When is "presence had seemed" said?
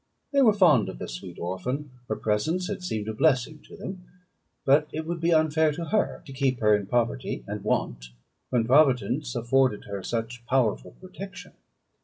2.15-3.07